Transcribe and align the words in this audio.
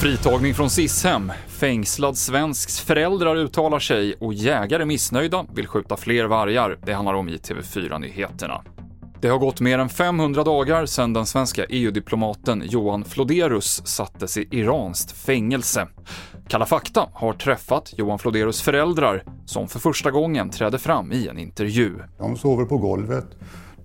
Fritagning 0.00 0.54
från 0.54 0.70
Sishem. 0.70 1.32
Fängslad 1.48 2.16
svensks 2.16 2.80
föräldrar 2.80 3.36
uttalar 3.36 3.78
sig 3.78 4.14
och 4.14 4.34
jägare 4.34 4.84
missnöjda 4.84 5.46
vill 5.54 5.66
skjuta 5.66 5.96
fler 5.96 6.24
vargar. 6.24 6.78
Det 6.84 6.92
handlar 6.92 7.14
om 7.14 7.28
i 7.28 7.36
TV4-nyheterna. 7.36 8.62
Det 9.20 9.28
har 9.28 9.38
gått 9.38 9.60
mer 9.60 9.78
än 9.78 9.88
500 9.88 10.44
dagar 10.44 10.86
sedan 10.86 11.12
den 11.12 11.26
svenska 11.26 11.64
EU-diplomaten 11.64 12.62
Johan 12.66 13.04
Floderus 13.04 13.86
sattes 13.86 14.36
i 14.36 14.48
iranskt 14.50 15.12
fängelse. 15.12 15.88
Kalla 16.48 16.66
fakta 16.66 17.08
har 17.12 17.32
träffat 17.32 17.94
Johan 17.96 18.18
Floderus 18.18 18.62
föräldrar 18.62 19.24
som 19.46 19.68
för 19.68 19.78
första 19.78 20.10
gången 20.10 20.50
trädde 20.50 20.78
fram 20.78 21.12
i 21.12 21.28
en 21.28 21.38
intervju. 21.38 21.98
De 22.18 22.36
sover 22.36 22.64
på 22.64 22.78
golvet. 22.78 23.26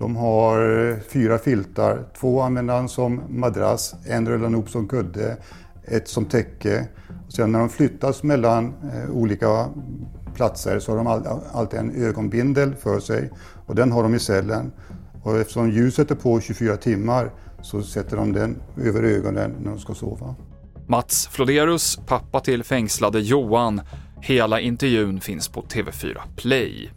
De 0.00 0.16
har 0.16 0.88
eh, 0.88 0.96
fyra 1.08 1.38
filtar. 1.38 2.04
Två 2.20 2.40
använder 2.40 2.74
han 2.74 2.88
som 2.88 3.22
madrass, 3.28 3.94
en 4.06 4.28
rullar 4.28 4.44
han 4.44 4.52
ihop 4.52 4.70
som 4.70 4.88
kudde, 4.88 5.36
ett 5.84 6.08
som 6.08 6.24
täcke. 6.24 6.88
Och 7.26 7.32
sen 7.32 7.52
när 7.52 7.58
de 7.58 7.68
flyttas 7.68 8.22
mellan 8.22 8.64
eh, 8.66 9.10
olika 9.10 9.68
platser 10.34 10.78
så 10.78 10.92
har 10.92 10.96
de 10.96 11.40
alltid 11.52 11.80
en 11.80 12.04
ögonbindel 12.04 12.74
för 12.74 13.00
sig 13.00 13.30
och 13.66 13.74
den 13.74 13.92
har 13.92 14.02
de 14.02 14.14
i 14.14 14.18
cellen. 14.18 14.72
Och 15.22 15.38
eftersom 15.38 15.70
ljuset 15.70 16.10
är 16.10 16.14
på 16.14 16.40
24 16.40 16.76
timmar 16.76 17.30
så 17.62 17.82
sätter 17.82 18.16
de 18.16 18.32
den 18.32 18.62
över 18.76 19.02
ögonen 19.02 19.54
när 19.60 19.70
de 19.70 19.78
ska 19.78 19.94
sova. 19.94 20.34
Mats 20.86 21.26
Floderus, 21.26 21.96
pappa 22.06 22.40
till 22.40 22.64
fängslade 22.64 23.20
Johan. 23.20 23.80
Hela 24.20 24.60
intervjun 24.60 25.20
finns 25.20 25.48
på 25.48 25.62
TV4 25.62 26.16
Play. 26.36 26.90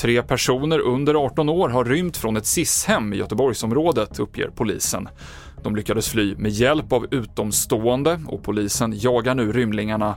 Tre 0.00 0.22
personer 0.22 0.78
under 0.78 1.14
18 1.14 1.48
år 1.48 1.68
har 1.68 1.84
rymt 1.84 2.16
från 2.16 2.36
ett 2.36 2.46
SIS-hem 2.46 3.12
i 3.12 3.16
Göteborgsområdet, 3.16 4.18
uppger 4.18 4.50
polisen. 4.54 5.08
De 5.62 5.76
lyckades 5.76 6.08
fly 6.08 6.36
med 6.36 6.50
hjälp 6.50 6.92
av 6.92 7.06
utomstående 7.10 8.20
och 8.26 8.42
polisen 8.42 8.92
jagar 8.96 9.34
nu 9.34 9.52
rymlingarna. 9.52 10.16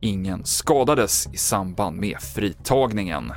Ingen 0.00 0.44
skadades 0.44 1.28
i 1.32 1.36
samband 1.36 1.96
med 1.96 2.20
fritagningen. 2.20 3.32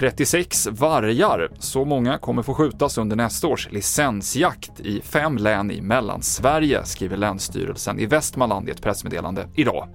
36 0.00 0.66
vargar. 0.66 1.48
Så 1.58 1.84
många 1.84 2.18
kommer 2.18 2.42
få 2.42 2.54
skjutas 2.54 2.98
under 2.98 3.16
nästa 3.16 3.46
års 3.46 3.72
licensjakt 3.72 4.80
i 4.80 5.00
fem 5.00 5.36
län 5.36 5.70
i 5.70 5.80
Mellansverige, 5.80 6.84
skriver 6.84 7.16
Länsstyrelsen 7.16 8.00
i 8.00 8.06
Västmanland 8.06 8.68
i 8.68 8.70
ett 8.72 8.82
pressmeddelande 8.82 9.48
idag. 9.54 9.88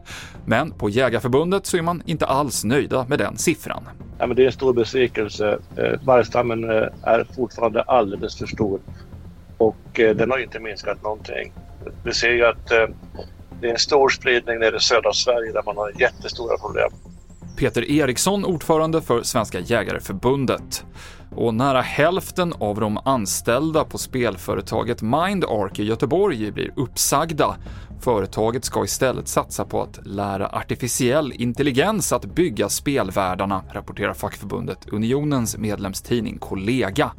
Men 0.46 0.72
på 0.72 0.90
Jägarförbundet 0.90 1.66
så 1.66 1.78
är 1.78 1.82
man 1.82 2.04
inte 2.06 2.26
alls 2.26 2.64
nöjda 2.64 3.06
med 3.10 3.20
den 3.20 3.38
siffran. 3.38 3.84
Ja, 4.20 4.28
men 4.28 4.36
det 4.36 4.44
är 4.44 4.46
en 4.46 4.52
stor 4.52 4.74
besvikelse. 4.74 5.60
Eh, 5.78 6.06
vargstammen 6.06 6.64
eh, 6.64 6.88
är 7.02 7.28
fortfarande 7.36 7.82
alldeles 7.82 8.38
för 8.38 8.46
stor 8.46 8.80
och 9.58 10.00
eh, 10.00 10.16
den 10.16 10.32
har 10.32 10.38
inte 10.38 10.60
minskat 10.60 11.04
någonting. 11.04 11.54
Vi 12.04 12.14
ser 12.14 12.32
ju 12.32 12.46
att 12.46 12.68
det 13.62 13.68
är 13.68 13.72
en 13.72 13.78
stor 13.78 14.10
spridning 14.10 14.60
nere 14.60 14.76
i 14.76 14.80
södra 14.80 15.14
Sverige 15.14 15.52
där 15.52 15.64
man 15.66 15.78
har 15.78 15.92
jättestora 16.02 16.58
problem. 16.58 16.92
Peter 17.56 17.92
Eriksson, 17.92 18.46
ordförande 18.46 19.02
för 19.02 19.24
Svenska 19.24 19.60
Jägareförbundet. 19.60 20.86
Och 21.36 21.54
nära 21.54 21.82
hälften 21.82 22.54
av 22.54 22.80
de 22.80 23.00
anställda 23.06 23.84
på 23.84 23.98
spelföretaget 23.98 25.02
MindArk 25.02 25.80
i 25.80 25.84
Göteborg 25.84 26.52
blir 26.52 26.72
uppsagda. 26.76 27.56
Företaget 28.00 28.66
ska 28.66 28.84
istället 28.84 29.28
satsa 29.28 29.66
på 29.66 29.82
att 29.82 30.00
lära 30.06 30.48
artificiell 30.48 31.32
intelligens 31.36 32.14
att 32.14 32.26
bygga 32.26 32.70
spelvärldarna, 32.70 33.64
rapporterar 33.72 34.14
fackförbundet 34.14 34.90
Unionens 34.92 35.58
medlemstidning 35.58 36.38
Kollega. 36.38 37.12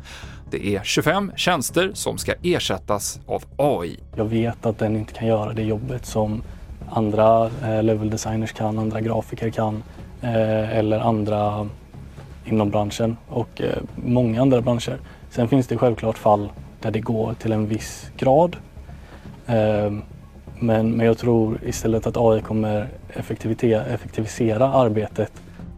Det 0.50 0.76
är 0.76 0.82
25 0.84 1.32
tjänster 1.36 1.90
som 1.94 2.18
ska 2.18 2.34
ersättas 2.42 3.20
av 3.26 3.44
AI. 3.56 4.00
Jag 4.16 4.24
vet 4.24 4.66
att 4.66 4.78
den 4.78 4.96
inte 4.96 5.12
kan 5.12 5.28
göra 5.28 5.52
det 5.52 5.62
jobbet 5.62 6.06
som 6.06 6.42
andra 6.90 7.50
eh, 7.62 7.82
level 7.82 8.10
designers 8.10 8.52
kan, 8.52 8.78
andra 8.78 9.00
grafiker 9.00 9.50
kan 9.50 9.82
eller 10.26 10.98
andra 10.98 11.68
inom 12.44 12.70
branschen 12.70 13.16
och 13.28 13.60
eh, 13.60 13.78
många 13.94 14.42
andra 14.42 14.60
branscher. 14.60 14.98
Sen 15.30 15.48
finns 15.48 15.66
det 15.66 15.78
självklart 15.78 16.18
fall 16.18 16.48
där 16.80 16.90
det 16.90 17.00
går 17.00 17.34
till 17.34 17.52
en 17.52 17.68
viss 17.68 18.10
grad. 18.16 18.56
Eh, 19.46 19.92
men, 20.58 20.90
men 20.90 21.06
jag 21.06 21.18
tror 21.18 21.60
istället 21.66 22.06
att 22.06 22.16
AI 22.16 22.40
kommer 22.40 22.88
effektivisera 23.88 24.72
arbetet. 24.72 25.32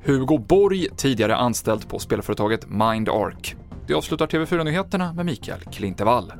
Hugo 0.04 0.38
Borg, 0.38 0.86
tidigare 0.96 1.36
anställd 1.36 1.88
på 1.88 1.98
spelföretaget 1.98 2.66
MindArk. 2.68 3.56
Det 3.86 3.94
avslutar 3.94 4.26
TV4-nyheterna 4.26 5.12
med 5.12 5.26
Mikael 5.26 5.60
Klintevall. 5.60 6.32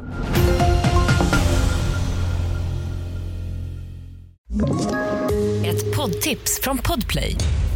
Ett 5.65 5.97
poddtips 5.97 6.61
från 6.63 6.79
Podplay. 6.79 7.37